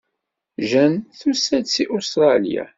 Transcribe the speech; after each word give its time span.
Jane 0.69 0.97
tusa-d 1.19 1.65
seg 1.69 1.89
Ustṛalya. 1.95 2.63